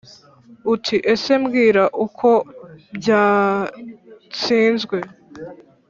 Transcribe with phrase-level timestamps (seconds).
[0.73, 2.29] Uti: ese mbwira uko
[2.95, 4.97] bwatsinzwe?